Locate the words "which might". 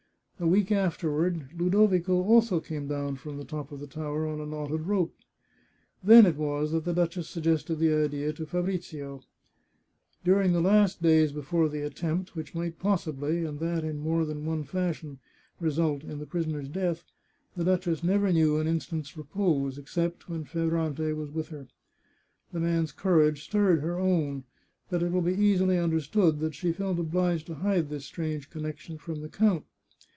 12.35-12.79